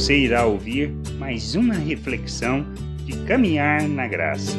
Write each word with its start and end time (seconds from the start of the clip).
Você 0.00 0.16
irá 0.16 0.46
ouvir 0.46 0.90
mais 1.18 1.54
uma 1.54 1.74
reflexão 1.74 2.64
de 3.04 3.22
caminhar 3.26 3.86
na 3.86 4.08
graça. 4.08 4.56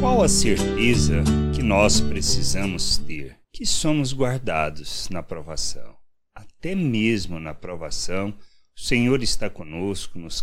Qual 0.00 0.20
a 0.20 0.28
certeza 0.28 1.22
que 1.54 1.62
nós 1.62 2.00
precisamos 2.00 2.98
ter? 2.98 3.38
Que 3.52 3.64
somos 3.64 4.12
guardados 4.12 5.08
na 5.10 5.22
provação. 5.22 5.94
Até 6.34 6.74
mesmo 6.74 7.38
na 7.38 7.54
provação, 7.54 8.34
o 8.76 8.80
Senhor 8.80 9.22
está 9.22 9.48
conosco, 9.48 10.18
nos, 10.18 10.42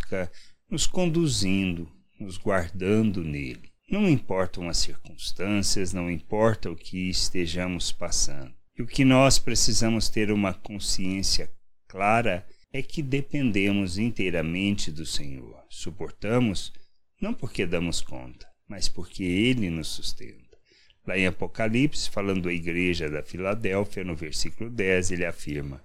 nos 0.70 0.88
conduzindo, 0.88 1.92
nos 2.18 2.38
guardando 2.38 3.26
nele. 3.26 3.70
Não 3.90 4.08
importam 4.08 4.70
as 4.70 4.78
circunstâncias, 4.78 5.92
não 5.92 6.10
importa 6.10 6.72
o 6.72 6.76
que 6.76 7.10
estejamos 7.10 7.92
passando. 7.92 8.54
E 8.80 8.82
o 8.82 8.88
que 8.88 9.04
nós 9.04 9.38
precisamos 9.38 10.08
ter 10.08 10.32
uma 10.32 10.54
consciência 10.54 11.52
clara 11.86 12.46
que 12.80 13.02
dependemos 13.02 13.98
inteiramente 13.98 14.92
do 14.92 15.06
Senhor. 15.06 15.64
Suportamos 15.68 16.72
não 17.20 17.34
porque 17.34 17.66
damos 17.66 18.02
conta, 18.02 18.48
mas 18.68 18.88
porque 18.88 19.24
Ele 19.24 19.70
nos 19.70 19.88
sustenta. 19.88 20.58
Lá 21.06 21.18
em 21.18 21.26
Apocalipse, 21.26 22.10
falando 22.10 22.48
à 22.48 22.54
igreja 22.54 23.10
da 23.10 23.24
Filadélfia, 23.24 24.04
no 24.04 24.16
versículo 24.16 24.70
10, 24.70 25.12
ele 25.12 25.26
afirma: 25.26 25.84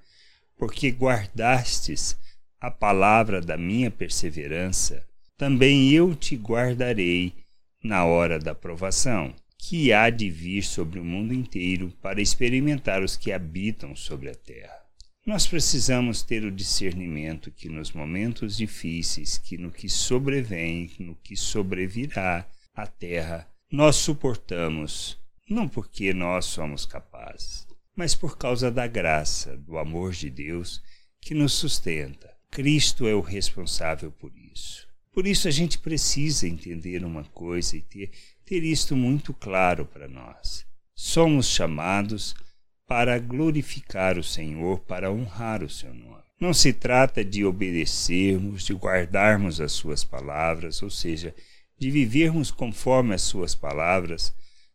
Porque 0.58 0.90
guardastes 0.90 2.16
a 2.60 2.70
palavra 2.70 3.40
da 3.40 3.56
minha 3.56 3.90
perseverança, 3.90 5.06
também 5.36 5.90
eu 5.90 6.14
te 6.14 6.36
guardarei 6.36 7.32
na 7.82 8.04
hora 8.04 8.38
da 8.38 8.54
provação, 8.54 9.34
que 9.58 9.92
há 9.92 10.10
de 10.10 10.30
vir 10.30 10.62
sobre 10.62 10.98
o 10.98 11.04
mundo 11.04 11.32
inteiro 11.34 11.92
para 12.00 12.20
experimentar 12.20 13.02
os 13.02 13.16
que 13.16 13.32
habitam 13.32 13.94
sobre 13.94 14.30
a 14.30 14.34
terra. 14.34 14.85
Nós 15.26 15.44
precisamos 15.44 16.22
ter 16.22 16.44
o 16.44 16.52
discernimento 16.52 17.50
que 17.50 17.68
nos 17.68 17.90
momentos 17.90 18.56
difíceis, 18.56 19.36
que 19.36 19.58
no 19.58 19.72
que 19.72 19.88
sobrevém, 19.88 20.88
no 21.00 21.16
que 21.16 21.36
sobrevirá 21.36 22.48
à 22.72 22.86
terra, 22.86 23.50
nós 23.68 23.96
suportamos, 23.96 25.18
não 25.50 25.68
porque 25.68 26.14
nós 26.14 26.44
somos 26.44 26.86
capazes, 26.86 27.66
mas 27.96 28.14
por 28.14 28.38
causa 28.38 28.70
da 28.70 28.86
graça, 28.86 29.56
do 29.56 29.76
amor 29.78 30.12
de 30.12 30.30
Deus 30.30 30.80
que 31.20 31.34
nos 31.34 31.54
sustenta. 31.54 32.32
Cristo 32.48 33.08
é 33.08 33.14
o 33.14 33.20
responsável 33.20 34.12
por 34.12 34.30
isso. 34.54 34.86
Por 35.12 35.26
isso 35.26 35.48
a 35.48 35.50
gente 35.50 35.80
precisa 35.80 36.46
entender 36.46 37.04
uma 37.04 37.24
coisa 37.24 37.76
e 37.76 37.82
ter, 37.82 38.12
ter 38.44 38.62
isto 38.62 38.94
muito 38.94 39.34
claro 39.34 39.86
para 39.86 40.06
nós. 40.06 40.64
Somos 40.94 41.48
chamados 41.48 42.32
para 42.86 43.18
glorificar 43.18 44.16
o 44.16 44.22
Senhor, 44.22 44.78
para 44.80 45.10
honrar 45.10 45.62
o 45.62 45.68
seu 45.68 45.92
nome. 45.92 46.22
Não 46.38 46.52
se 46.52 46.72
trata 46.72 47.24
de 47.24 47.44
obedecermos, 47.44 48.64
de 48.64 48.74
guardarmos 48.74 49.60
as 49.60 49.72
suas 49.72 50.04
palavras, 50.04 50.82
ou 50.82 50.90
seja, 50.90 51.34
de 51.78 51.90
vivermos 51.90 52.50
conforme 52.50 53.14
as 53.14 53.22
suas 53.22 53.54
palavras, 53.54 54.34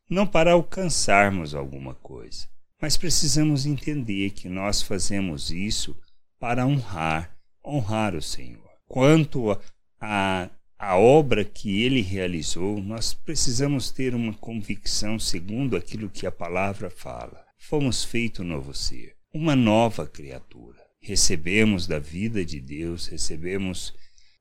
não 0.10 0.28
para 0.28 0.54
alcançarmos 0.54 1.56
alguma 1.56 1.96
coisa, 1.96 2.48
mas 2.82 2.98
precisamos 2.98 3.66
entender 3.66 4.32
que 4.32 4.50
nós 4.50 4.82
fazemos 4.82 5.52
isso 5.52 5.96
para 6.40 6.66
honrar, 6.66 7.34
honrar 7.64 8.16
o 8.16 8.22
Senhor. 8.22 8.70
Quanto 8.88 9.58
a, 10.02 10.50
a 10.78 10.98
obra 10.98 11.46
que 11.46 11.84
ele 11.84 12.02
realizou, 12.02 12.82
nós 12.82 13.14
precisamos 13.14 13.92
ter 13.92 14.14
uma 14.14 14.34
convicção 14.34 15.18
segundo 15.20 15.78
aquilo 15.78 16.10
que 16.10 16.26
a 16.26 16.32
palavra 16.32 16.90
fala. 16.90 17.51
Fomos 17.64 18.04
feito 18.04 18.44
novo 18.44 18.74
ser, 18.74 19.16
uma 19.32 19.56
nova 19.56 20.06
criatura. 20.06 20.80
Recebemos 21.00 21.88
da 21.88 22.00
vida 22.00 22.44
de 22.44 22.60
Deus, 22.60 23.08
recebemos 23.08 23.94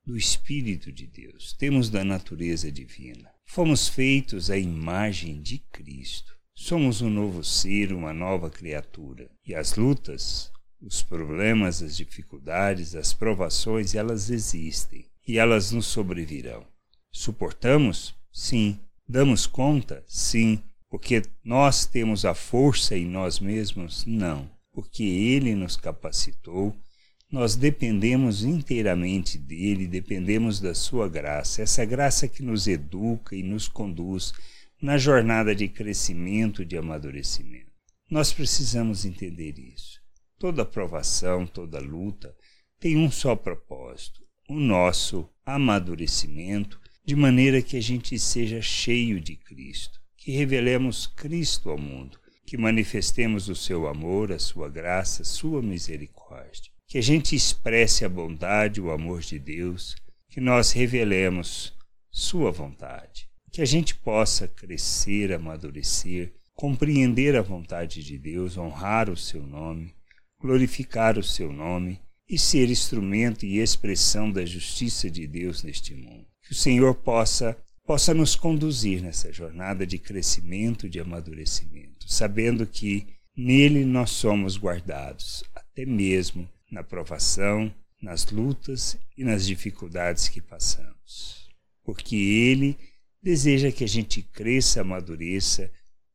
do 0.05 0.17
Espírito 0.17 0.91
de 0.91 1.05
Deus, 1.05 1.53
temos 1.53 1.89
da 1.89 2.03
natureza 2.03 2.69
divina. 2.71 3.31
Fomos 3.45 3.87
feitos 3.87 4.49
à 4.49 4.57
imagem 4.57 5.39
de 5.39 5.59
Cristo. 5.71 6.35
Somos 6.53 7.01
um 7.01 7.09
novo 7.09 7.43
ser, 7.43 7.93
uma 7.93 8.11
nova 8.11 8.49
criatura. 8.49 9.29
E 9.45 9.53
as 9.55 9.75
lutas, 9.75 10.51
os 10.81 11.01
problemas, 11.01 11.81
as 11.81 11.95
dificuldades, 11.95 12.95
as 12.95 13.13
provações, 13.13 13.95
elas 13.95 14.29
existem 14.29 15.07
e 15.25 15.37
elas 15.37 15.71
nos 15.71 15.85
sobrevirão. 15.85 16.67
Suportamos? 17.11 18.13
Sim. 18.31 18.79
Damos 19.07 19.45
conta? 19.45 20.03
Sim. 20.07 20.61
Porque 20.91 21.21
nós 21.41 21.85
temos 21.85 22.25
a 22.25 22.35
força 22.35 22.97
em 22.97 23.05
nós 23.05 23.39
mesmos? 23.39 24.05
Não. 24.05 24.51
Porque 24.73 25.03
Ele 25.03 25.55
nos 25.55 25.77
capacitou, 25.77 26.75
nós 27.31 27.55
dependemos 27.55 28.43
inteiramente 28.43 29.37
dele, 29.37 29.87
dependemos 29.87 30.59
da 30.59 30.75
Sua 30.75 31.07
graça, 31.07 31.61
essa 31.61 31.85
graça 31.85 32.27
que 32.27 32.43
nos 32.43 32.67
educa 32.67 33.33
e 33.33 33.41
nos 33.41 33.69
conduz 33.69 34.33
na 34.81 34.97
jornada 34.97 35.55
de 35.55 35.69
crescimento, 35.69 36.65
de 36.65 36.77
amadurecimento. 36.77 37.71
Nós 38.09 38.33
precisamos 38.33 39.05
entender 39.05 39.57
isso. 39.57 40.01
Toda 40.37 40.65
provação, 40.65 41.47
toda 41.47 41.79
luta 41.79 42.35
tem 42.81 42.97
um 42.97 43.09
só 43.09 43.33
propósito: 43.33 44.19
o 44.49 44.59
nosso 44.59 45.29
amadurecimento, 45.45 46.81
de 47.05 47.15
maneira 47.15 47.61
que 47.61 47.77
a 47.77 47.81
gente 47.81 48.19
seja 48.19 48.61
cheio 48.61 49.21
de 49.21 49.37
Cristo, 49.37 50.00
que 50.21 50.31
revelemos 50.31 51.07
Cristo 51.07 51.71
ao 51.71 51.79
mundo, 51.79 52.19
que 52.45 52.55
manifestemos 52.55 53.49
o 53.49 53.55
seu 53.55 53.87
amor, 53.87 54.31
a 54.31 54.37
sua 54.37 54.69
graça, 54.69 55.23
a 55.23 55.25
sua 55.25 55.63
misericórdia, 55.63 56.71
que 56.87 56.99
a 56.99 57.01
gente 57.01 57.35
expresse 57.35 58.05
a 58.05 58.09
bondade, 58.09 58.79
o 58.79 58.91
amor 58.91 59.21
de 59.21 59.39
Deus, 59.39 59.95
que 60.29 60.39
nós 60.39 60.71
revelemos 60.73 61.73
sua 62.11 62.51
vontade, 62.51 63.27
que 63.51 63.63
a 63.63 63.65
gente 63.65 63.95
possa 63.95 64.47
crescer, 64.47 65.33
amadurecer, 65.33 66.31
compreender 66.53 67.35
a 67.35 67.41
vontade 67.41 68.03
de 68.03 68.15
Deus, 68.15 68.57
honrar 68.57 69.09
o 69.09 69.17
seu 69.17 69.41
nome, 69.41 69.95
glorificar 70.39 71.17
o 71.17 71.23
seu 71.23 71.51
nome 71.51 71.99
e 72.29 72.37
ser 72.37 72.69
instrumento 72.69 73.43
e 73.43 73.57
expressão 73.57 74.31
da 74.31 74.45
justiça 74.45 75.09
de 75.09 75.25
Deus 75.25 75.63
neste 75.63 75.95
mundo. 75.95 76.27
Que 76.43 76.51
o 76.51 76.55
Senhor 76.55 76.93
possa 76.93 77.57
possa 77.85 78.13
nos 78.13 78.35
conduzir 78.35 79.01
nessa 79.01 79.31
jornada 79.31 79.85
de 79.85 79.97
crescimento, 79.97 80.89
de 80.89 80.99
amadurecimento, 80.99 82.11
sabendo 82.11 82.65
que 82.65 83.07
nele 83.35 83.85
nós 83.85 84.11
somos 84.11 84.57
guardados, 84.57 85.43
até 85.55 85.85
mesmo 85.85 86.47
na 86.71 86.83
provação, 86.83 87.73
nas 88.01 88.29
lutas 88.31 88.97
e 89.17 89.23
nas 89.23 89.45
dificuldades 89.45 90.27
que 90.27 90.41
passamos. 90.41 91.49
Porque 91.83 92.15
ele 92.15 92.77
deseja 93.21 93.71
que 93.71 93.83
a 93.83 93.87
gente 93.87 94.21
cresça, 94.21 94.81
amadureça, 94.81 95.71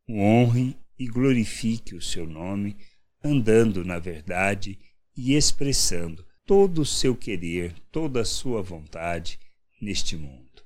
honre 0.08 0.76
e 0.98 1.06
glorifique 1.06 1.94
o 1.94 2.02
seu 2.02 2.26
nome, 2.26 2.76
andando 3.22 3.84
na 3.84 3.98
verdade 3.98 4.78
e 5.16 5.34
expressando 5.34 6.26
todo 6.44 6.82
o 6.82 6.86
seu 6.86 7.14
querer, 7.14 7.74
toda 7.90 8.20
a 8.20 8.24
sua 8.24 8.62
vontade 8.62 9.38
neste 9.80 10.16
mundo. 10.16 10.65